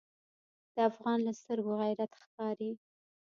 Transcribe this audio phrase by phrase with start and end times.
[0.73, 2.71] د افغان له سترګو غیرت ښکاري.